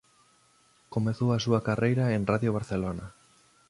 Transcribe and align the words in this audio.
Comezou 0.93 1.29
a 1.33 1.41
súa 1.45 1.61
carreira 1.67 2.05
en 2.15 2.21
Radio 2.31 2.51
Barcelona. 2.57 3.05